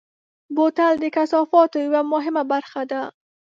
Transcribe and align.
بوتل 0.55 0.93
د 0.99 1.05
کثافاتو 1.15 1.77
یوه 1.85 2.01
مهمه 2.13 2.43
برخه 2.51 2.81
ده. 2.91 3.01